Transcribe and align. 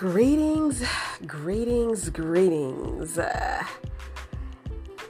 Greetings, 0.00 0.82
greetings, 1.26 2.08
greetings. 2.08 3.18
Uh, 3.18 3.62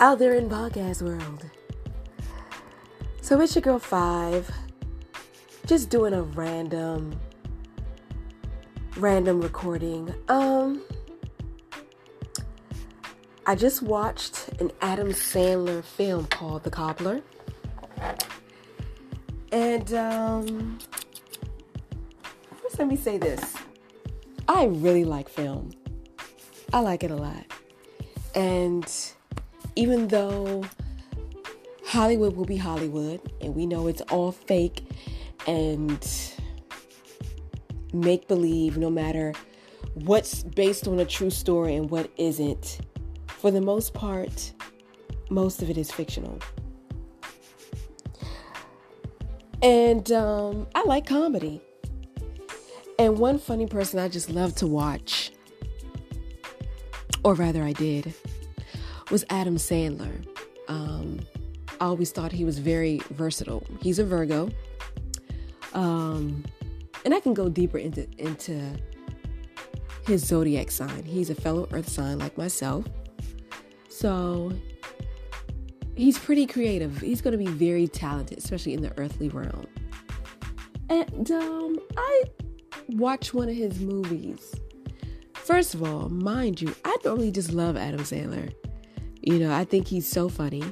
out 0.01 0.19
there 0.19 0.35
in 0.35 0.49
podcast 0.49 1.01
world. 1.01 1.49
So 3.21 3.41
it's 3.41 3.55
your 3.55 3.63
girl 3.63 3.79
Five, 3.79 4.51
just 5.65 5.91
doing 5.91 6.13
a 6.13 6.23
random, 6.23 7.15
random 8.97 9.41
recording. 9.41 10.13
Um, 10.29 10.83
I 13.47 13.55
just 13.55 13.83
watched 13.83 14.49
an 14.59 14.73
Adam 14.81 15.11
Sandler 15.11 15.85
film 15.85 16.27
called 16.27 16.65
The 16.65 16.71
Cobbler, 16.71 17.23
and 19.53 19.95
um, 19.95 20.81
first 22.61 22.81
let 22.81 22.89
me 22.89 22.97
say 22.97 23.19
this. 23.19 23.60
I 24.53 24.65
really 24.65 25.05
like 25.05 25.29
film. 25.29 25.71
I 26.73 26.81
like 26.81 27.05
it 27.05 27.13
a 27.13 27.15
lot. 27.15 27.45
And 28.35 28.85
even 29.77 30.09
though 30.09 30.65
Hollywood 31.87 32.35
will 32.35 32.45
be 32.45 32.57
Hollywood, 32.57 33.21
and 33.41 33.55
we 33.55 33.65
know 33.65 33.87
it's 33.87 34.01
all 34.11 34.33
fake 34.33 34.85
and 35.47 36.05
make 37.93 38.27
believe, 38.27 38.77
no 38.77 38.91
matter 38.91 39.35
what's 39.95 40.43
based 40.43 40.89
on 40.89 40.99
a 40.99 41.05
true 41.05 41.31
story 41.31 41.77
and 41.77 41.89
what 41.89 42.11
isn't, 42.17 42.81
for 43.29 43.53
the 43.53 43.61
most 43.61 43.95
part, 43.95 44.53
most 45.31 45.63
of 45.63 45.71
it 45.71 45.79
is 45.79 45.93
fictional. 45.93 46.41
And 49.63 50.11
um, 50.11 50.67
I 50.75 50.83
like 50.83 51.07
comedy. 51.07 51.63
And 53.01 53.19
one 53.19 53.39
funny 53.39 53.67
person 53.67 53.99
I 53.99 54.09
just 54.09 54.29
love 54.29 54.55
to 54.57 54.67
watch, 54.67 55.33
or 57.25 57.33
rather, 57.33 57.63
I 57.63 57.73
did, 57.73 58.13
was 59.11 59.25
Adam 59.31 59.57
Sandler. 59.57 60.23
Um, 60.69 61.21
I 61.81 61.87
always 61.87 62.13
thought 62.13 62.31
he 62.31 62.45
was 62.45 62.59
very 62.59 63.01
versatile. 63.09 63.67
He's 63.81 63.99
a 63.99 64.05
Virgo. 64.05 64.51
Um, 65.73 66.45
and 67.07 67.15
I 67.15 67.21
can 67.21 67.33
go 67.33 67.49
deeper 67.49 67.79
into, 67.79 68.07
into 68.19 68.61
his 70.07 70.23
zodiac 70.27 70.71
sign. 70.71 71.03
He's 71.05 71.31
a 71.31 71.35
fellow 71.35 71.69
earth 71.73 71.89
sign 71.89 72.19
like 72.19 72.37
myself. 72.37 72.85
So 73.89 74.53
he's 75.97 76.19
pretty 76.19 76.45
creative. 76.45 76.99
He's 77.01 77.23
going 77.23 77.33
to 77.33 77.43
be 77.43 77.51
very 77.51 77.89
talented, 77.89 78.37
especially 78.37 78.75
in 78.75 78.83
the 78.83 78.93
earthly 78.99 79.31
realm. 79.31 79.67
And 80.91 81.31
um, 81.31 81.79
I 81.97 82.25
watch 82.99 83.33
one 83.35 83.49
of 83.49 83.57
his 83.57 83.81
movies. 83.81 84.55
First 85.35 85.75
of 85.75 85.83
all, 85.83 86.09
mind 86.09 86.61
you, 86.61 86.75
I 86.85 86.97
normally 87.05 87.31
just 87.31 87.53
love 87.53 87.77
Adam 87.77 88.01
Sandler. 88.01 88.53
You 89.21 89.39
know, 89.39 89.53
I 89.53 89.65
think 89.65 89.89
he's 89.89 90.07
so 90.07 90.29
funny. 90.29 90.63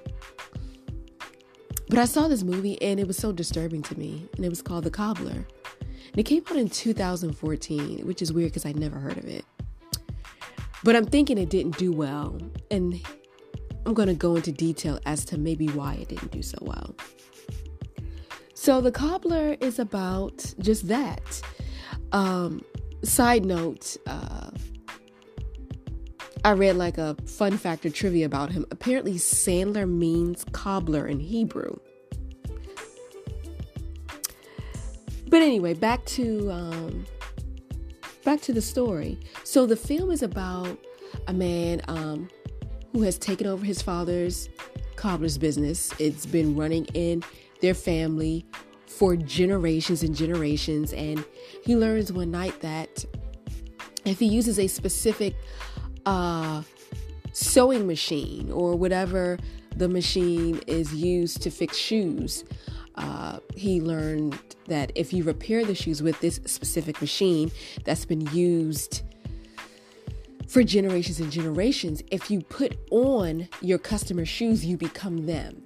But 1.88 1.98
I 1.98 2.04
saw 2.04 2.28
this 2.28 2.42
movie 2.42 2.80
and 2.82 3.00
it 3.00 3.06
was 3.06 3.16
so 3.16 3.32
disturbing 3.32 3.82
to 3.82 3.98
me, 3.98 4.28
and 4.36 4.44
it 4.44 4.48
was 4.48 4.62
called 4.62 4.84
The 4.84 4.90
Cobbler. 4.90 5.46
And 5.80 6.18
it 6.18 6.24
came 6.24 6.44
out 6.50 6.56
in 6.56 6.68
2014, 6.68 8.06
which 8.06 8.22
is 8.22 8.32
weird 8.32 8.50
because 8.50 8.66
I'd 8.66 8.78
never 8.78 8.98
heard 8.98 9.18
of 9.18 9.24
it. 9.24 9.44
But 10.84 10.96
I'm 10.96 11.06
thinking 11.06 11.38
it 11.38 11.50
didn't 11.50 11.76
do 11.76 11.92
well, 11.92 12.38
and 12.70 13.00
I'm 13.84 13.94
going 13.94 14.08
to 14.08 14.14
go 14.14 14.36
into 14.36 14.52
detail 14.52 15.00
as 15.06 15.24
to 15.26 15.38
maybe 15.38 15.66
why 15.68 15.94
it 15.94 16.08
didn't 16.08 16.30
do 16.30 16.42
so 16.42 16.58
well. 16.60 16.94
So, 18.54 18.80
The 18.80 18.92
Cobbler 18.92 19.56
is 19.60 19.78
about 19.78 20.54
just 20.60 20.88
that 20.88 21.42
um, 22.12 22.64
side 23.02 23.44
note, 23.44 23.96
uh, 24.06 24.50
I 26.44 26.52
read 26.52 26.76
like 26.76 26.98
a 26.98 27.16
fun 27.26 27.56
fact 27.56 27.84
or 27.84 27.90
trivia 27.90 28.26
about 28.26 28.52
him. 28.52 28.64
Apparently, 28.70 29.14
Sandler 29.14 29.88
means 29.88 30.44
cobbler 30.52 31.06
in 31.06 31.20
Hebrew. 31.20 31.76
But 35.28 35.42
anyway, 35.42 35.74
back 35.74 36.04
to 36.06 36.50
um, 36.50 37.04
back 38.24 38.40
to 38.42 38.52
the 38.52 38.62
story. 38.62 39.18
So 39.44 39.66
the 39.66 39.76
film 39.76 40.10
is 40.10 40.22
about 40.22 40.78
a 41.26 41.32
man 41.32 41.82
um, 41.88 42.28
who 42.92 43.02
has 43.02 43.18
taken 43.18 43.46
over 43.46 43.64
his 43.64 43.82
father's 43.82 44.48
cobbler's 44.96 45.38
business. 45.38 45.92
It's 45.98 46.24
been 46.24 46.56
running 46.56 46.86
in 46.94 47.22
their 47.60 47.74
family 47.74 48.46
for 48.88 49.16
generations 49.16 50.02
and 50.02 50.14
generations. 50.14 50.92
And 50.92 51.24
he 51.64 51.76
learns 51.76 52.12
one 52.12 52.30
night 52.30 52.60
that 52.60 53.04
if 54.04 54.18
he 54.18 54.26
uses 54.26 54.58
a 54.58 54.66
specific 54.66 55.36
uh, 56.06 56.62
sewing 57.32 57.86
machine 57.86 58.50
or 58.50 58.74
whatever 58.76 59.38
the 59.76 59.88
machine 59.88 60.60
is 60.66 60.94
used 60.94 61.42
to 61.42 61.50
fix 61.50 61.76
shoes, 61.76 62.44
uh, 62.96 63.38
he 63.54 63.80
learned 63.80 64.38
that 64.66 64.90
if 64.94 65.12
you 65.12 65.22
repair 65.22 65.64
the 65.64 65.74
shoes 65.74 66.02
with 66.02 66.18
this 66.20 66.40
specific 66.46 67.00
machine 67.00 67.50
that's 67.84 68.04
been 68.04 68.26
used 68.32 69.02
for 70.48 70.62
generations 70.62 71.20
and 71.20 71.30
generations, 71.30 72.02
if 72.10 72.30
you 72.30 72.40
put 72.40 72.76
on 72.90 73.48
your 73.60 73.78
customer's 73.78 74.28
shoes, 74.28 74.64
you 74.64 74.76
become 74.76 75.26
them 75.26 75.62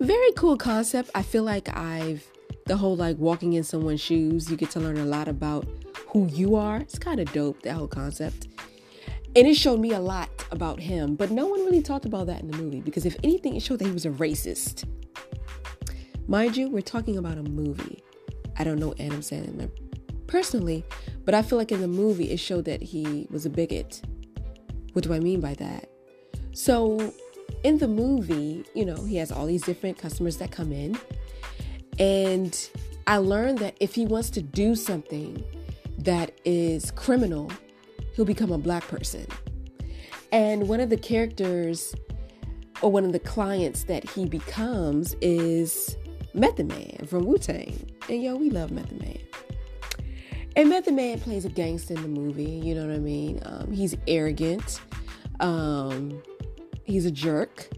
very 0.00 0.32
cool 0.32 0.56
concept. 0.56 1.10
I 1.14 1.22
feel 1.22 1.42
like 1.42 1.74
I've 1.76 2.26
the 2.66 2.76
whole 2.76 2.96
like 2.96 3.18
walking 3.18 3.54
in 3.54 3.64
someone's 3.64 4.00
shoes, 4.00 4.50
you 4.50 4.56
get 4.56 4.70
to 4.70 4.80
learn 4.80 4.98
a 4.98 5.04
lot 5.04 5.28
about 5.28 5.66
who 6.08 6.26
you 6.28 6.56
are. 6.56 6.78
It's 6.78 6.98
kind 6.98 7.20
of 7.20 7.32
dope, 7.32 7.62
that 7.62 7.72
whole 7.72 7.88
concept. 7.88 8.48
And 9.36 9.46
it 9.46 9.54
showed 9.54 9.80
me 9.80 9.92
a 9.92 10.00
lot 10.00 10.28
about 10.50 10.80
him, 10.80 11.14
but 11.14 11.30
no 11.30 11.46
one 11.46 11.64
really 11.64 11.82
talked 11.82 12.04
about 12.04 12.26
that 12.26 12.40
in 12.40 12.48
the 12.48 12.56
movie 12.56 12.80
because 12.80 13.06
if 13.06 13.16
anything, 13.22 13.56
it 13.56 13.62
showed 13.62 13.78
that 13.80 13.86
he 13.86 13.92
was 13.92 14.06
a 14.06 14.10
racist. 14.10 14.84
Mind 16.26 16.56
you, 16.56 16.68
we're 16.68 16.80
talking 16.80 17.18
about 17.18 17.38
a 17.38 17.42
movie. 17.42 18.02
I 18.56 18.64
don't 18.64 18.78
know 18.78 18.94
Adam 19.00 19.20
Sandler 19.20 19.70
personally, 20.26 20.84
but 21.24 21.34
I 21.34 21.42
feel 21.42 21.58
like 21.58 21.72
in 21.72 21.80
the 21.80 21.88
movie 21.88 22.30
it 22.30 22.38
showed 22.38 22.64
that 22.66 22.82
he 22.82 23.26
was 23.30 23.46
a 23.46 23.50
bigot. 23.50 24.02
What 24.92 25.04
do 25.04 25.12
I 25.12 25.20
mean 25.20 25.40
by 25.40 25.54
that? 25.54 25.90
So 26.52 27.12
in 27.62 27.78
the 27.78 27.88
movie, 27.88 28.64
you 28.74 28.84
know, 28.84 28.96
he 29.04 29.16
has 29.16 29.30
all 29.30 29.46
these 29.46 29.62
different 29.62 29.98
customers 29.98 30.36
that 30.38 30.50
come 30.50 30.72
in. 30.72 30.98
And 31.98 32.70
I 33.06 33.18
learned 33.18 33.58
that 33.58 33.76
if 33.80 33.94
he 33.94 34.06
wants 34.06 34.30
to 34.30 34.42
do 34.42 34.74
something 34.74 35.44
that 35.98 36.32
is 36.44 36.90
criminal, 36.92 37.50
he'll 38.14 38.24
become 38.24 38.52
a 38.52 38.58
black 38.58 38.86
person. 38.88 39.26
And 40.32 40.68
one 40.68 40.80
of 40.80 40.90
the 40.90 40.96
characters 40.96 41.94
or 42.82 42.90
one 42.90 43.04
of 43.04 43.12
the 43.12 43.18
clients 43.18 43.84
that 43.84 44.08
he 44.08 44.24
becomes 44.24 45.14
is 45.20 45.96
Method 46.34 46.68
Man 46.68 47.06
from 47.06 47.26
Wu 47.26 47.36
Tang. 47.36 47.90
And 48.08 48.22
yo, 48.22 48.36
we 48.36 48.50
love 48.50 48.70
Method 48.70 49.00
Man. 49.00 49.18
And 50.56 50.68
Method 50.68 50.94
Man 50.94 51.20
plays 51.20 51.44
a 51.44 51.48
gangster 51.48 51.94
in 51.94 52.02
the 52.02 52.08
movie, 52.08 52.44
you 52.44 52.74
know 52.74 52.86
what 52.86 52.94
I 52.94 52.98
mean? 52.98 53.40
Um, 53.44 53.72
he's 53.72 53.96
arrogant. 54.06 54.80
Um, 55.40 56.22
he's 56.90 57.06
a 57.06 57.10
jerk. 57.10 57.68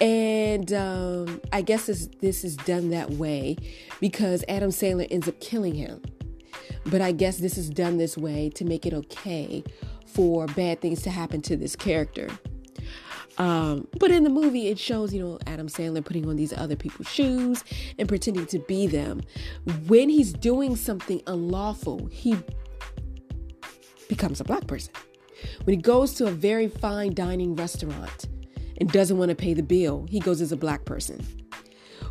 And 0.00 0.72
um, 0.72 1.40
I 1.52 1.62
guess 1.62 1.86
this, 1.86 2.08
this 2.20 2.44
is 2.44 2.56
done 2.56 2.90
that 2.90 3.10
way 3.10 3.56
because 4.00 4.44
Adam 4.48 4.70
Sandler 4.70 5.06
ends 5.10 5.28
up 5.28 5.38
killing 5.40 5.74
him. 5.74 6.02
But 6.86 7.00
I 7.00 7.12
guess 7.12 7.36
this 7.36 7.56
is 7.56 7.70
done 7.70 7.98
this 7.98 8.16
way 8.16 8.50
to 8.50 8.64
make 8.64 8.86
it 8.86 8.92
okay 8.92 9.62
for 10.06 10.46
bad 10.46 10.80
things 10.80 11.02
to 11.02 11.10
happen 11.10 11.40
to 11.42 11.56
this 11.56 11.76
character. 11.76 12.28
Um, 13.38 13.86
but 13.98 14.10
in 14.10 14.24
the 14.24 14.30
movie, 14.30 14.68
it 14.68 14.78
shows, 14.78 15.14
you 15.14 15.22
know, 15.22 15.38
Adam 15.46 15.68
Sandler 15.68 16.04
putting 16.04 16.28
on 16.28 16.36
these 16.36 16.52
other 16.52 16.76
people's 16.76 17.08
shoes 17.08 17.64
and 17.98 18.08
pretending 18.08 18.46
to 18.46 18.58
be 18.58 18.86
them. 18.86 19.22
When 19.86 20.08
he's 20.08 20.32
doing 20.32 20.76
something 20.76 21.22
unlawful, 21.26 22.06
he 22.06 22.36
becomes 24.08 24.40
a 24.40 24.44
black 24.44 24.66
person. 24.66 24.92
When 25.64 25.76
he 25.76 25.82
goes 25.82 26.14
to 26.14 26.26
a 26.26 26.30
very 26.30 26.68
fine 26.68 27.14
dining 27.14 27.54
restaurant 27.54 28.26
and 28.78 28.90
doesn't 28.90 29.18
want 29.18 29.30
to 29.30 29.34
pay 29.34 29.54
the 29.54 29.62
bill, 29.62 30.06
he 30.08 30.20
goes 30.20 30.40
as 30.40 30.52
a 30.52 30.56
black 30.56 30.84
person. 30.84 31.24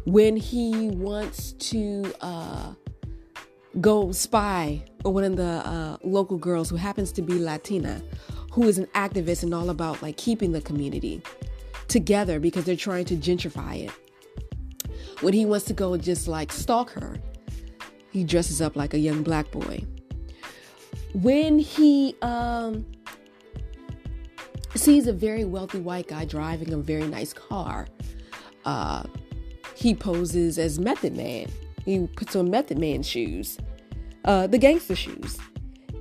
When 0.05 0.35
he 0.35 0.89
wants 0.89 1.53
to 1.53 2.13
uh, 2.21 2.73
go 3.79 4.11
spy 4.11 4.83
on 5.05 5.13
one 5.13 5.23
of 5.23 5.35
the 5.35 5.43
uh, 5.43 5.97
local 6.03 6.37
girls 6.37 6.69
who 6.69 6.75
happens 6.75 7.11
to 7.13 7.21
be 7.21 7.39
Latina, 7.39 8.01
who 8.51 8.63
is 8.63 8.77
an 8.77 8.87
activist 8.87 9.43
and 9.43 9.53
all 9.53 9.69
about 9.69 10.01
like 10.01 10.17
keeping 10.17 10.51
the 10.51 10.61
community 10.61 11.21
together 11.87 12.39
because 12.39 12.65
they're 12.65 12.75
trying 12.75 13.05
to 13.05 13.15
gentrify 13.15 13.85
it. 13.85 13.91
When 15.21 15.33
he 15.33 15.45
wants 15.45 15.65
to 15.65 15.73
go 15.73 15.95
just 15.97 16.27
like 16.27 16.51
stalk 16.51 16.89
her, 16.91 17.17
he 18.11 18.23
dresses 18.23 18.61
up 18.61 18.75
like 18.75 18.93
a 18.93 18.99
young 18.99 19.23
black 19.23 19.51
boy. 19.51 19.85
When 21.13 21.59
he 21.59 22.15
um, 22.21 22.85
sees 24.81 25.05
a 25.05 25.13
very 25.13 25.45
wealthy 25.45 25.79
white 25.79 26.07
guy 26.07 26.25
driving 26.25 26.73
a 26.73 26.77
very 26.77 27.07
nice 27.07 27.33
car. 27.33 27.87
Uh, 28.65 29.03
he 29.75 29.93
poses 29.93 30.57
as 30.57 30.79
Method 30.79 31.15
Man. 31.15 31.47
He 31.85 32.07
puts 32.15 32.35
on 32.35 32.49
Method 32.49 32.79
Man 32.79 33.03
shoes, 33.03 33.57
uh, 34.25 34.47
the 34.47 34.57
gangster 34.57 34.95
shoes. 34.95 35.37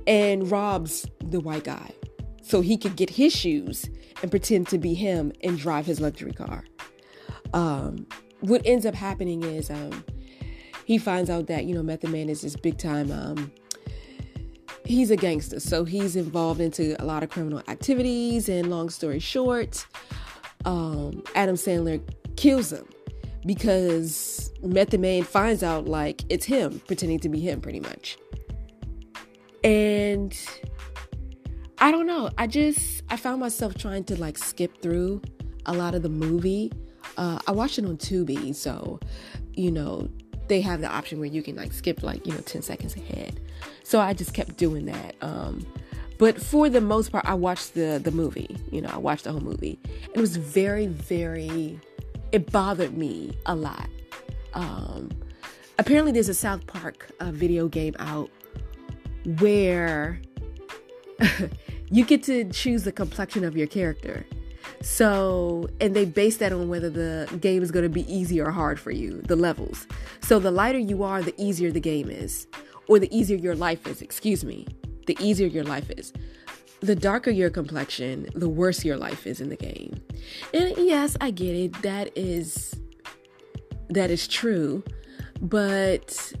and 0.07 0.49
robs 0.49 1.05
the 1.23 1.39
white 1.39 1.63
guy 1.63 1.91
so 2.41 2.61
he 2.61 2.75
could 2.75 2.95
get 2.95 3.09
his 3.09 3.31
shoes 3.31 3.87
and 4.23 4.31
pretend 4.31 4.67
to 4.67 4.79
be 4.79 4.95
him 4.95 5.31
and 5.43 5.59
drive 5.59 5.85
his 5.85 6.01
luxury 6.01 6.33
car. 6.33 6.63
Um, 7.53 8.07
what 8.39 8.63
ends 8.65 8.87
up 8.87 8.95
happening 8.95 9.43
is 9.43 9.69
um, 9.69 10.03
he 10.85 10.97
finds 10.97 11.29
out 11.29 11.45
that 11.47 11.65
you 11.65 11.75
know 11.75 11.83
Method 11.83 12.09
Man 12.09 12.29
is 12.29 12.41
this 12.41 12.55
big 12.55 12.79
time. 12.79 13.11
Um, 13.11 13.51
he's 14.91 15.09
a 15.09 15.15
gangster, 15.15 15.59
so 15.59 15.83
he's 15.83 16.15
involved 16.15 16.61
into 16.61 17.01
a 17.01 17.05
lot 17.05 17.23
of 17.23 17.29
criminal 17.29 17.61
activities. 17.67 18.49
And 18.49 18.69
long 18.69 18.89
story 18.89 19.19
short, 19.19 19.85
um, 20.65 21.23
Adam 21.33 21.55
Sandler 21.55 22.01
kills 22.35 22.71
him 22.71 22.87
because 23.45 24.51
Method 24.61 24.99
Man 24.99 25.23
finds 25.23 25.63
out 25.63 25.87
like 25.87 26.23
it's 26.29 26.45
him 26.45 26.81
pretending 26.87 27.19
to 27.19 27.29
be 27.29 27.39
him, 27.39 27.61
pretty 27.61 27.79
much. 27.79 28.17
And 29.63 30.37
I 31.77 31.91
don't 31.91 32.05
know. 32.05 32.29
I 32.37 32.47
just 32.47 33.03
I 33.09 33.15
found 33.15 33.39
myself 33.39 33.75
trying 33.75 34.03
to 34.05 34.19
like 34.19 34.37
skip 34.37 34.81
through 34.81 35.21
a 35.65 35.73
lot 35.73 35.95
of 35.95 36.03
the 36.03 36.09
movie. 36.09 36.71
Uh, 37.17 37.39
I 37.47 37.51
watched 37.51 37.79
it 37.79 37.85
on 37.85 37.97
Tubi, 37.97 38.53
so 38.55 38.99
you 39.53 39.71
know 39.71 40.09
they 40.51 40.59
have 40.59 40.81
the 40.81 40.87
option 40.87 41.17
where 41.17 41.29
you 41.29 41.41
can 41.41 41.55
like 41.55 41.71
skip 41.71 42.03
like 42.03 42.27
you 42.27 42.33
know 42.33 42.41
10 42.41 42.61
seconds 42.61 42.97
ahead. 42.97 43.39
So 43.83 44.01
I 44.01 44.13
just 44.13 44.33
kept 44.33 44.57
doing 44.57 44.85
that. 44.85 45.15
Um, 45.21 45.65
but 46.17 46.41
for 46.41 46.67
the 46.67 46.81
most 46.81 47.09
part, 47.13 47.25
I 47.25 47.35
watched 47.35 47.73
the 47.73 48.01
the 48.03 48.11
movie. 48.11 48.57
You 48.69 48.81
know, 48.81 48.89
I 48.91 48.97
watched 48.97 49.23
the 49.23 49.31
whole 49.31 49.39
movie. 49.39 49.79
It 50.13 50.19
was 50.19 50.35
very, 50.35 50.87
very. 50.87 51.79
It 52.33 52.51
bothered 52.51 52.97
me 52.97 53.37
a 53.45 53.55
lot. 53.55 53.87
Um, 54.53 55.09
apparently, 55.79 56.11
there's 56.11 56.27
a 56.27 56.33
South 56.33 56.67
Park 56.67 57.09
uh, 57.21 57.31
video 57.31 57.69
game 57.69 57.95
out 57.99 58.29
where 59.39 60.19
you 61.89 62.03
get 62.03 62.23
to 62.23 62.43
choose 62.51 62.83
the 62.83 62.91
complexion 62.91 63.45
of 63.45 63.55
your 63.55 63.67
character. 63.67 64.25
So, 64.81 65.69
and 65.79 65.95
they 65.95 66.05
base 66.05 66.37
that 66.37 66.51
on 66.51 66.67
whether 66.67 66.89
the 66.89 67.37
game 67.39 67.61
is 67.61 67.71
going 67.71 67.83
to 67.83 67.89
be 67.89 68.11
easy 68.11 68.41
or 68.41 68.49
hard 68.49 68.79
for 68.79 68.91
you, 68.91 69.21
the 69.21 69.35
levels. 69.35 69.85
So, 70.21 70.39
the 70.39 70.51
lighter 70.51 70.79
you 70.79 71.03
are, 71.03 71.21
the 71.21 71.35
easier 71.37 71.71
the 71.71 71.79
game 71.79 72.09
is, 72.09 72.47
or 72.87 72.97
the 72.97 73.15
easier 73.15 73.37
your 73.37 73.55
life 73.55 73.85
is, 73.85 74.01
excuse 74.01 74.43
me, 74.43 74.67
the 75.05 75.15
easier 75.19 75.47
your 75.47 75.63
life 75.63 75.89
is. 75.91 76.11
The 76.79 76.95
darker 76.95 77.29
your 77.29 77.51
complexion, 77.51 78.27
the 78.33 78.49
worse 78.49 78.83
your 78.83 78.97
life 78.97 79.27
is 79.27 79.39
in 79.39 79.49
the 79.49 79.55
game. 79.55 80.01
And 80.51 80.73
yes, 80.77 81.15
I 81.21 81.29
get 81.29 81.55
it. 81.55 81.81
That 81.83 82.17
is 82.17 82.75
that 83.89 84.09
is 84.09 84.27
true, 84.27 84.83
but 85.41 86.33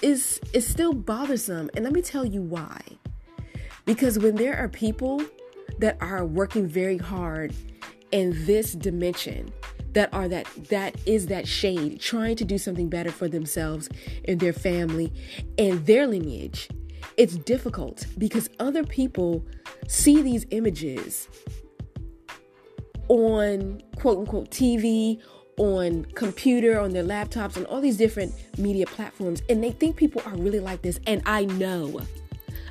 is 0.00 0.40
is 0.52 0.64
still 0.64 0.92
bothersome. 0.92 1.70
And 1.74 1.84
let 1.84 1.92
me 1.92 2.02
tell 2.02 2.24
you 2.24 2.40
why. 2.40 2.80
Because 3.84 4.18
when 4.18 4.36
there 4.36 4.56
are 4.56 4.68
people 4.68 5.20
that 5.78 5.96
are 6.00 6.24
working 6.24 6.66
very 6.66 6.98
hard 6.98 7.54
in 8.12 8.44
this 8.46 8.72
dimension 8.72 9.52
that 9.92 10.12
are 10.12 10.28
that 10.28 10.46
that 10.68 10.94
is 11.06 11.26
that 11.26 11.46
shade 11.46 12.00
trying 12.00 12.36
to 12.36 12.44
do 12.44 12.58
something 12.58 12.88
better 12.88 13.10
for 13.10 13.28
themselves 13.28 13.88
and 14.26 14.40
their 14.40 14.52
family 14.52 15.12
and 15.58 15.86
their 15.86 16.06
lineage 16.06 16.68
it's 17.16 17.36
difficult 17.36 18.06
because 18.18 18.50
other 18.58 18.84
people 18.84 19.44
see 19.86 20.22
these 20.22 20.46
images 20.50 21.28
on 23.08 23.80
quote 23.96 24.18
unquote 24.18 24.50
TV 24.50 25.20
on 25.56 26.04
computer, 26.14 26.80
on 26.80 26.90
their 26.90 27.04
laptops, 27.04 27.56
on 27.56 27.64
all 27.66 27.80
these 27.80 27.96
different 27.96 28.32
media 28.58 28.86
platforms, 28.86 29.42
and 29.48 29.62
they 29.62 29.70
think 29.70 29.96
people 29.96 30.20
are 30.26 30.36
really 30.36 30.60
like 30.60 30.82
this. 30.82 30.98
And 31.06 31.22
I 31.26 31.44
know, 31.44 32.00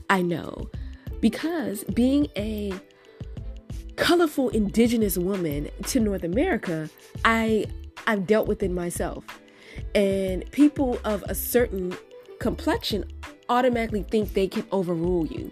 I 0.10 0.22
know, 0.22 0.70
because 1.22 1.84
being 1.86 2.28
a 2.36 2.74
colorful 4.04 4.50
indigenous 4.50 5.18
woman 5.18 5.70
to 5.88 5.98
North 5.98 6.26
America, 6.26 6.90
I 7.24 7.68
I've 8.06 8.28
dealt 8.28 8.50
with 8.50 8.62
it 8.62 8.70
myself. 8.70 9.24
And 9.96 10.44
people 10.52 11.00
of 11.06 11.24
a 11.30 11.34
certain 11.34 11.96
complexion 12.40 13.06
automatically 13.48 14.04
think 14.04 14.34
they 14.34 14.50
can 14.50 14.68
overrule 14.74 15.26
you. 15.26 15.50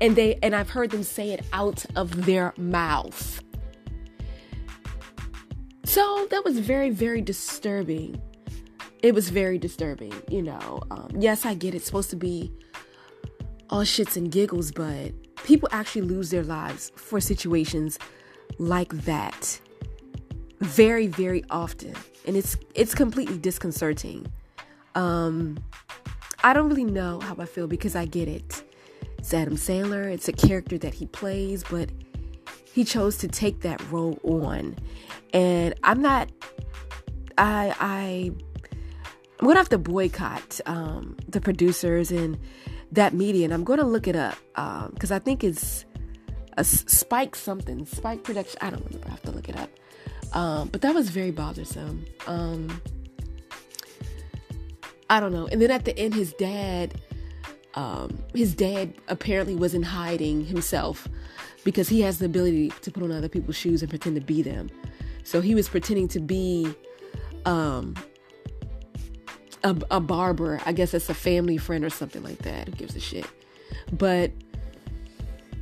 And 0.00 0.16
they 0.16 0.38
and 0.42 0.56
I've 0.56 0.70
heard 0.70 0.90
them 0.90 1.02
say 1.02 1.32
it 1.32 1.44
out 1.52 1.84
of 1.96 2.24
their 2.24 2.54
mouth. 2.56 3.42
So 5.84 6.26
that 6.30 6.46
was 6.46 6.58
very, 6.58 6.88
very 6.88 7.20
disturbing. 7.20 8.18
It 9.02 9.14
was 9.14 9.28
very 9.28 9.58
disturbing, 9.58 10.14
you 10.30 10.40
know. 10.40 10.80
Um, 10.90 11.10
yes, 11.18 11.44
I 11.44 11.52
get 11.52 11.74
it's 11.74 11.84
supposed 11.84 12.08
to 12.08 12.16
be 12.16 12.50
all 13.68 13.82
shits 13.82 14.16
and 14.16 14.32
giggles, 14.32 14.72
but 14.72 15.12
people 15.46 15.68
actually 15.72 16.02
lose 16.02 16.30
their 16.30 16.42
lives 16.42 16.90
for 16.96 17.20
situations 17.20 17.98
like 18.58 18.92
that 19.04 19.60
very, 20.60 21.06
very 21.06 21.44
often, 21.50 21.94
and 22.26 22.36
it's 22.36 22.56
it's 22.74 22.94
completely 22.94 23.38
disconcerting. 23.38 24.26
Um, 24.94 25.58
I 26.42 26.52
don't 26.52 26.68
really 26.68 26.84
know 26.84 27.20
how 27.20 27.36
I 27.38 27.46
feel 27.46 27.66
because 27.66 27.94
I 27.94 28.06
get 28.06 28.28
it. 28.28 28.62
It's 29.18 29.32
Adam 29.32 29.56
Sandler. 29.56 30.12
It's 30.12 30.28
a 30.28 30.32
character 30.32 30.78
that 30.78 30.94
he 30.94 31.06
plays, 31.06 31.64
but 31.64 31.90
he 32.72 32.84
chose 32.84 33.16
to 33.18 33.28
take 33.28 33.60
that 33.60 33.80
role 33.90 34.18
on 34.22 34.76
and 35.32 35.74
I'm 35.82 36.00
not. 36.00 36.30
I 37.38 37.74
I 37.78 38.32
I'm 39.38 39.46
gonna 39.46 39.58
have 39.58 39.68
to 39.70 39.78
boycott 39.78 40.60
um, 40.66 41.16
the 41.28 41.40
producers 41.40 42.10
and 42.10 42.38
that 42.92 43.14
media, 43.14 43.44
and 43.44 43.54
I'm 43.54 43.64
gonna 43.64 43.86
look 43.86 44.06
it 44.06 44.16
up 44.16 44.38
because 44.92 45.10
um, 45.10 45.16
I 45.16 45.18
think 45.18 45.44
it's 45.44 45.84
a 46.56 46.64
Spike 46.64 47.36
something, 47.36 47.84
Spike 47.86 48.24
Production. 48.24 48.58
I 48.60 48.70
don't 48.70 48.84
remember. 48.86 49.08
I 49.08 49.10
have 49.10 49.22
to 49.22 49.30
look 49.30 49.48
it 49.48 49.56
up. 49.56 49.70
Um, 50.32 50.68
but 50.68 50.80
that 50.82 50.94
was 50.94 51.10
very 51.10 51.30
bothersome. 51.30 52.04
Um, 52.26 52.80
I 55.08 55.20
don't 55.20 55.32
know. 55.32 55.46
And 55.46 55.60
then 55.60 55.70
at 55.70 55.84
the 55.84 55.96
end, 55.98 56.14
his 56.14 56.32
dad, 56.34 57.00
um, 57.74 58.18
his 58.34 58.54
dad 58.54 58.94
apparently 59.08 59.54
was 59.54 59.74
in 59.74 59.82
hiding 59.82 60.44
himself 60.44 61.08
because 61.64 61.88
he 61.88 62.00
has 62.00 62.18
the 62.18 62.26
ability 62.26 62.70
to 62.82 62.90
put 62.90 63.02
on 63.02 63.12
other 63.12 63.28
people's 63.28 63.56
shoes 63.56 63.82
and 63.82 63.90
pretend 63.90 64.16
to 64.16 64.20
be 64.20 64.42
them. 64.42 64.70
So 65.24 65.40
he 65.40 65.54
was 65.54 65.68
pretending 65.68 66.08
to 66.08 66.20
be 66.20 66.74
um, 67.44 67.94
a, 69.66 69.76
a 69.90 70.00
barber. 70.00 70.60
I 70.64 70.72
guess 70.72 70.94
it's 70.94 71.10
a 71.10 71.14
family 71.14 71.58
friend 71.58 71.84
or 71.84 71.90
something 71.90 72.22
like 72.22 72.38
that. 72.38 72.68
Who 72.68 72.74
gives 72.74 72.94
a 72.94 73.00
shit? 73.00 73.26
But 73.92 74.30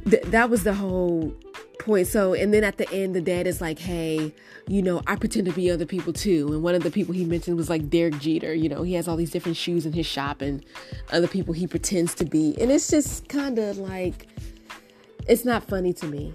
th- 0.09 0.25
that 0.25 0.51
was 0.51 0.63
the 0.65 0.75
whole 0.75 1.35
point. 1.79 2.07
So, 2.07 2.35
and 2.35 2.53
then 2.53 2.65
at 2.65 2.77
the 2.77 2.91
end, 2.93 3.15
the 3.15 3.23
dad 3.23 3.47
is 3.47 3.61
like, 3.61 3.79
hey, 3.79 4.35
you 4.69 4.83
know, 4.83 5.03
I 5.07 5.17
pretend 5.17 5.47
to 5.47 5.53
be 5.53 5.71
other 5.71 5.87
people 5.87 6.13
too. 6.13 6.53
And 6.53 6.63
one 6.63 6.75
of 6.75 6.83
the 6.83 6.91
people 6.91 7.15
he 7.15 7.25
mentioned 7.25 7.57
was 7.57 7.71
like 7.71 7.89
Derek 7.89 8.19
Jeter. 8.19 8.55
You 8.55 8.69
know, 8.69 8.83
he 8.83 8.93
has 8.95 9.09
all 9.09 9.17
these 9.17 9.31
different 9.31 9.57
shoes 9.57 9.87
in 9.87 9.95
his 9.95 10.07
shop 10.07 10.43
and 10.43 10.65
other 11.11 11.27
people 11.27 11.55
he 11.55 11.67
pretends 11.67 12.15
to 12.17 12.27
be. 12.27 12.55
And 12.61 12.71
it's 12.71 12.89
just 12.91 13.29
kind 13.29 13.59
of 13.59 13.79
like, 13.79 14.29
it's 15.27 15.47
not 15.47 15.65
funny 15.65 15.95
to 15.95 16.07
me. 16.07 16.35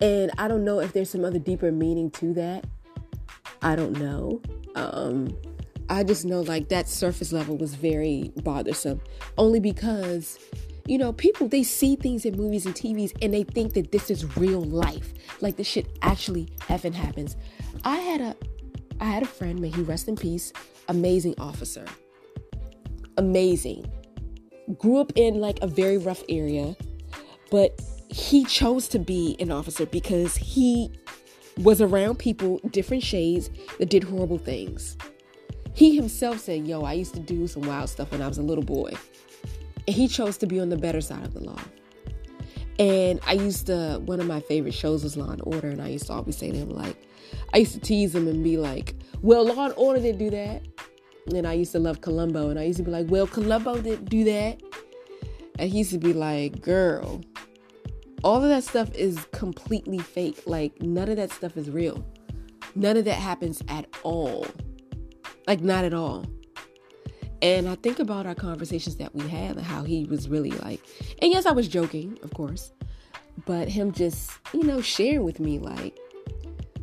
And 0.00 0.30
I 0.38 0.46
don't 0.46 0.64
know 0.64 0.78
if 0.80 0.92
there's 0.92 1.10
some 1.10 1.24
other 1.24 1.40
deeper 1.40 1.72
meaning 1.72 2.10
to 2.12 2.32
that. 2.34 2.64
I 3.60 3.76
don't 3.76 3.98
know. 3.98 4.40
Um, 4.74 5.36
I 5.92 6.04
just 6.04 6.24
know 6.24 6.40
like 6.40 6.70
that 6.70 6.88
surface 6.88 7.34
level 7.34 7.58
was 7.58 7.74
very 7.74 8.32
bothersome, 8.36 9.02
only 9.36 9.60
because 9.60 10.38
you 10.86 10.96
know 10.96 11.12
people 11.12 11.48
they 11.48 11.62
see 11.62 11.96
things 11.96 12.24
in 12.24 12.34
movies 12.34 12.64
and 12.64 12.74
TVs 12.74 13.12
and 13.20 13.32
they 13.32 13.44
think 13.44 13.74
that 13.74 13.92
this 13.92 14.10
is 14.10 14.38
real 14.38 14.62
life, 14.62 15.12
like 15.42 15.56
this 15.56 15.66
shit 15.66 15.98
actually 16.00 16.48
heaven 16.66 16.94
happens. 16.94 17.36
I 17.84 17.96
had 17.96 18.22
a 18.22 18.34
I 19.02 19.04
had 19.04 19.22
a 19.22 19.26
friend, 19.26 19.60
may 19.60 19.68
he 19.68 19.82
rest 19.82 20.08
in 20.08 20.16
peace, 20.16 20.50
amazing 20.88 21.34
officer, 21.36 21.84
amazing. 23.18 23.84
Grew 24.78 24.96
up 24.96 25.12
in 25.14 25.42
like 25.42 25.58
a 25.60 25.66
very 25.66 25.98
rough 25.98 26.22
area, 26.30 26.74
but 27.50 27.78
he 28.08 28.46
chose 28.46 28.88
to 28.88 28.98
be 28.98 29.36
an 29.40 29.52
officer 29.52 29.84
because 29.84 30.36
he 30.38 30.90
was 31.58 31.82
around 31.82 32.18
people, 32.18 32.60
different 32.70 33.02
shades, 33.02 33.50
that 33.78 33.90
did 33.90 34.04
horrible 34.04 34.38
things. 34.38 34.96
He 35.74 35.96
himself 35.96 36.38
said, 36.38 36.66
Yo, 36.66 36.82
I 36.82 36.92
used 36.92 37.14
to 37.14 37.20
do 37.20 37.46
some 37.46 37.62
wild 37.62 37.88
stuff 37.88 38.10
when 38.10 38.22
I 38.22 38.28
was 38.28 38.38
a 38.38 38.42
little 38.42 38.64
boy. 38.64 38.92
And 39.86 39.96
he 39.96 40.08
chose 40.08 40.36
to 40.38 40.46
be 40.46 40.60
on 40.60 40.68
the 40.68 40.76
better 40.76 41.00
side 41.00 41.24
of 41.24 41.34
the 41.34 41.40
law. 41.40 41.60
And 42.78 43.20
I 43.26 43.32
used 43.32 43.66
to, 43.66 44.00
one 44.04 44.20
of 44.20 44.26
my 44.26 44.40
favorite 44.40 44.74
shows 44.74 45.02
was 45.02 45.16
Law 45.16 45.30
and 45.30 45.42
Order, 45.44 45.68
and 45.68 45.82
I 45.82 45.88
used 45.88 46.06
to 46.06 46.14
always 46.14 46.36
say 46.36 46.50
to 46.50 46.56
him, 46.56 46.70
like, 46.70 46.96
I 47.52 47.58
used 47.58 47.74
to 47.74 47.80
tease 47.80 48.14
him 48.14 48.28
and 48.28 48.42
be 48.42 48.56
like, 48.56 48.94
Well, 49.20 49.44
Law 49.44 49.66
and 49.66 49.74
Order 49.76 50.00
didn't 50.00 50.18
do 50.18 50.30
that. 50.30 50.62
And 51.34 51.46
I 51.46 51.52
used 51.52 51.72
to 51.72 51.78
love 51.78 52.00
Columbo, 52.00 52.48
and 52.48 52.58
I 52.58 52.64
used 52.64 52.78
to 52.78 52.82
be 52.82 52.90
like, 52.90 53.06
Well, 53.08 53.26
Columbo 53.26 53.80
didn't 53.80 54.06
do 54.06 54.24
that. 54.24 54.60
And 55.58 55.70
he 55.70 55.78
used 55.78 55.92
to 55.92 55.98
be 55.98 56.12
like, 56.12 56.60
Girl, 56.60 57.22
all 58.24 58.42
of 58.42 58.48
that 58.48 58.64
stuff 58.64 58.94
is 58.94 59.18
completely 59.32 59.98
fake. 59.98 60.42
Like, 60.46 60.80
none 60.82 61.08
of 61.08 61.16
that 61.16 61.30
stuff 61.30 61.56
is 61.56 61.70
real. 61.70 62.04
None 62.74 62.96
of 62.96 63.04
that 63.04 63.14
happens 63.14 63.62
at 63.68 63.86
all. 64.02 64.46
Like, 65.46 65.60
not 65.60 65.84
at 65.84 65.94
all. 65.94 66.26
And 67.42 67.68
I 67.68 67.74
think 67.74 67.98
about 67.98 68.26
our 68.26 68.36
conversations 68.36 68.96
that 68.96 69.14
we 69.14 69.26
had 69.28 69.56
and 69.56 69.66
how 69.66 69.82
he 69.82 70.04
was 70.04 70.28
really 70.28 70.52
like, 70.52 70.80
and 71.20 71.32
yes, 71.32 71.44
I 71.44 71.50
was 71.50 71.66
joking, 71.66 72.16
of 72.22 72.32
course, 72.34 72.72
but 73.46 73.68
him 73.68 73.90
just, 73.90 74.30
you 74.54 74.62
know, 74.62 74.80
sharing 74.80 75.24
with 75.24 75.40
me 75.40 75.58
like, 75.58 75.98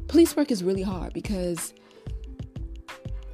police 0.09 0.35
work 0.35 0.51
is 0.51 0.61
really 0.61 0.81
hard 0.81 1.13
because 1.13 1.73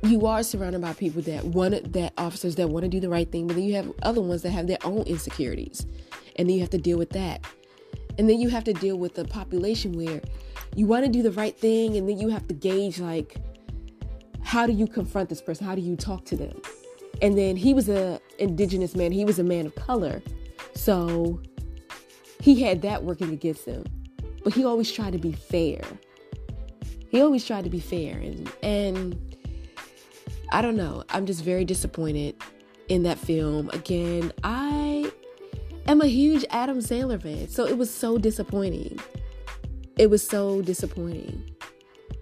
you 0.03 0.27
are 0.27 0.44
surrounded 0.44 0.82
by 0.82 0.94
people 0.94 1.24
that 1.24 1.44
want 1.46 1.94
that 1.94 2.13
officers 2.20 2.55
that 2.58 2.70
want 2.70 2.84
to 2.84 2.89
do 2.89 3.00
the 3.00 3.10
right 3.10 3.32
thing, 3.32 3.48
but 3.48 3.55
then 3.55 3.65
you 3.65 3.74
have 3.74 3.91
other 4.03 4.22
ones 4.22 4.44
that 4.44 4.51
have 4.51 4.67
their 4.67 4.77
own 4.84 5.01
insecurities, 5.03 5.88
and 6.36 6.48
then 6.48 6.53
you 6.53 6.62
have 6.62 6.70
to 6.70 6.77
deal 6.77 7.00
with 7.00 7.10
that, 7.10 7.44
and 8.20 8.29
then 8.29 8.39
you 8.39 8.50
have 8.50 8.65
to 8.65 8.74
deal 8.74 8.98
with 8.98 9.15
the 9.15 9.25
population 9.25 9.94
where 9.94 10.22
you 10.75 10.86
want 10.86 11.05
to 11.05 11.12
do 11.12 11.24
the 11.24 11.32
right 11.32 11.58
thing, 11.58 11.98
and 11.98 12.08
then 12.08 12.20
you 12.20 12.29
have 12.29 12.48
to 12.48 12.53
gauge 12.53 13.00
like, 13.00 13.38
how 14.46 14.68
do 14.68 14.72
you 14.72 14.88
confront 14.88 15.28
this 15.28 15.42
person? 15.42 15.66
How 15.66 15.75
do 15.75 15.82
you 15.82 15.96
talk 15.96 16.24
to 16.25 16.38
them? 16.38 16.62
And 17.22 17.38
then 17.38 17.56
he 17.56 17.74
was 17.74 17.90
a 17.90 18.22
indigenous 18.38 18.96
man. 18.96 19.12
He 19.12 19.25
was 19.25 19.40
a 19.40 19.44
man 19.44 19.66
of 19.66 19.75
color, 19.75 20.22
so 20.75 21.42
he 22.40 22.62
had 22.62 22.84
that 22.84 23.04
working 23.04 23.32
against 23.32 23.66
him. 23.66 23.84
But 24.44 24.54
he 24.54 24.64
always 24.64 24.92
tried 24.92 25.14
to 25.14 25.18
be 25.18 25.32
fair. 25.32 25.82
He 27.10 27.22
always 27.22 27.44
tried 27.44 27.64
to 27.64 27.70
be 27.70 27.80
fair, 27.80 28.18
and 28.18 28.52
and 28.62 29.38
I 30.52 30.62
don't 30.62 30.78
know. 30.78 31.04
I'm 31.10 31.25
just 31.25 31.44
very 31.44 31.66
disappointed 31.66 32.36
in 32.88 33.04
that 33.04 33.18
film. 33.18 33.72
Again, 33.72 34.32
I 34.44 35.12
am 35.88 36.02
a 36.02 36.08
huge 36.08 36.46
Adam 36.52 36.80
Sandler 36.80 37.22
fan, 37.22 37.48
so 37.48 37.66
it 37.66 37.78
was 37.78 37.92
so 37.92 38.20
disappointing. 38.20 39.00
It 39.98 40.10
was 40.10 40.25
so 40.25 40.62
disappointing. 40.62 41.50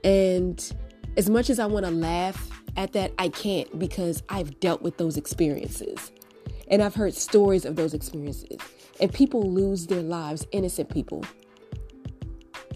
And 0.06 0.74
as 1.18 1.30
much 1.30 1.50
as 1.50 1.60
I 1.60 1.66
want 1.66 1.86
to 1.86 1.92
laugh 1.92 2.50
at 2.76 2.94
that, 2.94 3.14
I 3.18 3.30
can't 3.30 3.78
because 3.78 4.24
I've 4.30 4.60
dealt 4.60 4.82
with 4.82 4.98
those 4.98 5.18
experiences. 5.18 6.12
And 6.68 6.82
I've 6.82 6.96
heard 6.96 7.14
stories 7.14 7.66
of 7.66 7.76
those 7.76 7.94
experiences. 7.94 8.58
And 9.00 9.14
people 9.14 9.52
lose 9.52 9.88
their 9.88 10.02
lives, 10.02 10.46
innocent 10.52 10.90
people, 10.90 11.24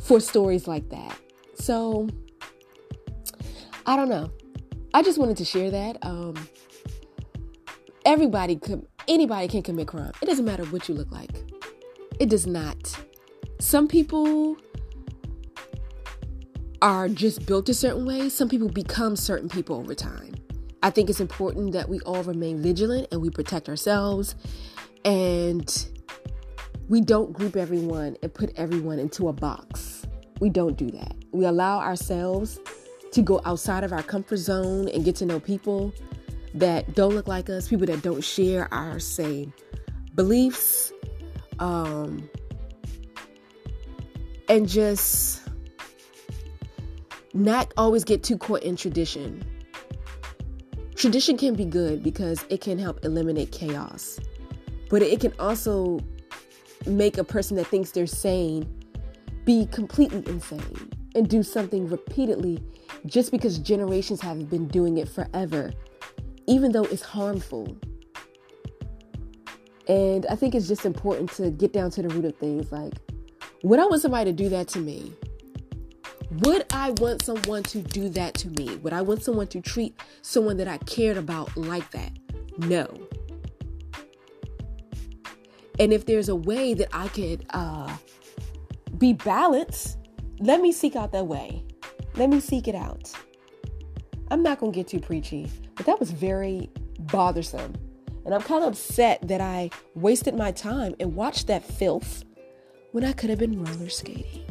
for 0.02 0.20
stories 0.20 0.68
like 0.68 0.90
that. 0.90 1.18
So, 1.56 2.08
I 3.86 3.96
don't 3.96 4.10
know. 4.10 4.32
I 4.94 5.02
just 5.02 5.18
wanted 5.18 5.38
to 5.38 5.46
share 5.46 5.72
that. 5.72 5.98
Um, 6.02 6.36
everybody 8.06 8.56
could, 8.56 8.86
anybody 9.08 9.48
can 9.48 9.64
commit 9.64 9.88
crime. 9.88 10.12
It 10.22 10.26
doesn't 10.26 10.46
matter 10.46 10.66
what 10.66 10.88
you 10.88 10.96
look 10.96 11.12
like. 11.12 11.32
It 12.20 12.30
does 12.30 12.46
not. 12.48 12.98
Some 13.60 13.88
people 13.88 14.58
are 16.82 17.10
just 17.10 17.46
built 17.46 17.70
a 17.70 17.74
certain 17.74 18.06
way. 18.06 18.30
Some 18.30 18.50
people 18.50 18.70
become 18.70 19.16
certain 19.16 19.50
people 19.50 19.78
over 19.78 19.96
time. 19.96 20.36
I 20.84 20.90
think 20.90 21.10
it's 21.10 21.20
important 21.20 21.74
that 21.74 21.90
we 21.90 22.00
all 22.02 22.24
remain 22.24 22.62
vigilant 22.62 23.08
and 23.12 23.22
we 23.22 23.30
protect 23.30 23.68
ourselves 23.68 24.36
and 25.04 25.88
we 26.88 27.02
don't 27.02 27.34
group 27.34 27.56
everyone 27.56 28.16
and 28.22 28.34
put 28.34 28.52
everyone 28.56 29.00
into 29.00 29.28
a 29.28 29.34
box. 29.34 30.06
We 30.40 30.50
don't 30.50 30.78
do 30.78 30.90
that. 30.92 31.16
We 31.32 31.46
allow 31.46 31.80
ourselves 31.80 32.60
to 33.12 33.22
go 33.22 33.42
outside 33.46 33.84
of 33.84 33.92
our 33.92 34.04
comfort 34.04 34.38
zone 34.38 34.88
and 34.90 35.04
get 35.04 35.16
to 35.18 35.26
know 35.26 35.40
people 35.40 35.94
that 36.54 36.94
don't 36.96 37.14
look 37.14 37.28
like 37.28 37.50
us, 37.50 37.68
people 37.68 37.88
that 37.88 38.02
don't 38.02 38.24
share 38.24 38.72
our 38.74 39.00
same 39.00 39.54
beliefs, 40.16 40.92
um, 41.60 42.30
and 44.50 44.68
just 44.68 45.47
not 47.34 47.74
always 47.78 48.04
get 48.04 48.24
too 48.24 48.38
caught 48.38 48.64
in 48.64 48.76
tradition. 48.76 49.44
Tradition 50.96 51.38
can 51.38 51.54
be 51.54 51.66
good 51.66 52.02
because 52.02 52.46
it 52.50 52.62
can 52.62 52.80
help 52.80 53.06
eliminate 53.06 53.52
chaos, 53.52 54.20
but 54.90 55.02
it 55.02 55.20
can 55.20 55.34
also 55.40 56.00
make 56.86 57.18
a 57.18 57.24
person 57.24 57.58
that 57.58 57.68
thinks 57.68 57.92
they're 57.92 58.08
sane 58.08 58.74
be 59.46 59.66
completely 59.68 60.24
insane 60.28 60.92
and 61.16 61.30
do 61.30 61.42
something 61.42 61.88
repeatedly 61.88 62.62
just 63.06 63.32
because 63.32 63.58
generations 63.58 64.20
have 64.22 64.50
been 64.50 64.68
doing 64.68 64.98
it 64.98 65.08
forever, 65.08 65.72
even 66.48 66.72
though 66.72 66.84
it's 66.84 67.02
harmful. 67.02 67.78
And 69.88 70.26
I 70.30 70.36
think 70.36 70.54
it's 70.54 70.68
just 70.68 70.86
important 70.86 71.32
to 71.34 71.50
get 71.50 71.72
down 71.72 71.92
to 71.92 72.02
the 72.02 72.10
root 72.10 72.26
of 72.26 72.36
things. 72.36 72.72
Like, 72.72 72.94
would 73.64 73.80
I 73.80 73.86
want 73.86 74.02
somebody 74.02 74.32
to 74.32 74.36
do 74.36 74.50
that 74.50 74.68
to 74.70 74.80
me? 74.80 75.14
Would 76.32 76.66
I 76.74 76.92
want 76.92 77.24
someone 77.24 77.64
to 77.64 77.82
do 77.82 78.10
that 78.10 78.34
to 78.36 78.50
me? 78.50 78.76
Would 78.78 78.94
I 78.94 79.02
want 79.02 79.24
someone 79.24 79.48
to 79.48 79.62
treat 79.62 80.00
someone 80.22 80.58
that 80.58 80.68
I 80.68 80.78
cared 80.80 81.18
about 81.18 81.56
like 81.56 81.90
that? 81.92 82.12
No. 82.58 82.88
And 85.80 85.94
if 85.94 86.06
there's 86.06 86.28
a 86.28 86.36
way 86.36 86.74
that 86.74 86.90
I 86.92 87.08
could 87.10 87.46
uh, 87.52 87.96
be 88.98 89.14
balanced, 89.14 89.98
let 90.40 90.62
me 90.62 90.72
seek 90.72 90.96
out 90.96 91.12
that 91.14 91.28
way. 91.28 91.64
Let 92.16 92.30
me 92.30 92.40
seek 92.40 92.68
it 92.68 92.76
out. 92.76 93.12
I'm 94.30 94.44
not 94.44 94.60
going 94.60 94.74
to 94.74 94.76
get 94.76 94.88
too 94.88 95.00
preachy, 95.00 95.50
but 95.76 95.86
that 95.86 96.00
was 96.00 96.12
very 96.12 96.70
bothersome. 97.00 97.74
And 98.26 98.34
I'm 98.34 98.42
kind 98.42 98.64
of 98.64 98.74
upset 98.74 99.26
that 99.30 99.40
I 99.40 99.70
wasted 99.96 100.36
my 100.36 100.52
time 100.52 100.96
and 101.00 101.16
watched 101.16 101.48
that 101.48 101.64
filth 101.64 102.26
when 102.92 103.06
I 103.06 103.14
could 103.14 103.30
have 103.30 103.40
been 103.40 103.64
roller 103.64 103.88
skating. 103.88 104.44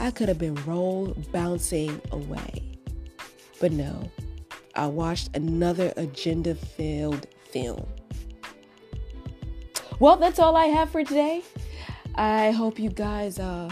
I 0.00 0.10
could 0.10 0.28
have 0.28 0.38
been 0.38 0.54
roll 0.66 1.14
bouncing 1.32 2.00
away. 2.12 2.62
But 3.60 3.72
no, 3.72 4.10
I 4.74 4.86
watched 4.86 5.36
another 5.36 5.92
agenda 5.96 6.54
filled 6.54 7.26
film. 7.50 7.86
Well, 10.00 10.16
that's 10.16 10.38
all 10.38 10.56
I 10.56 10.66
have 10.66 10.90
for 10.90 11.04
today. 11.04 11.42
I 12.16 12.50
hope 12.50 12.78
you 12.78 12.90
guys 12.90 13.38
uh, 13.38 13.70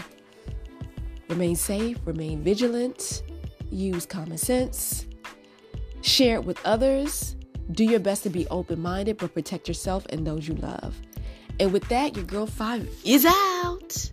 Remain 1.33 1.55
safe, 1.55 1.97
remain 2.05 2.43
vigilant, 2.43 3.23
use 3.71 4.05
common 4.05 4.37
sense, 4.37 5.07
share 6.01 6.35
it 6.35 6.45
with 6.45 6.63
others. 6.65 7.35
Do 7.71 7.85
your 7.85 8.01
best 8.01 8.23
to 8.23 8.29
be 8.29 8.45
open 8.49 8.79
minded, 8.79 9.17
but 9.17 9.33
protect 9.33 9.67
yourself 9.67 10.05
and 10.11 10.27
those 10.27 10.47
you 10.47 10.53
love. 10.55 10.95
And 11.59 11.71
with 11.71 11.87
that, 11.89 12.15
your 12.15 12.25
girl 12.25 12.45
five 12.45 12.87
is 13.05 13.25
out. 13.25 14.11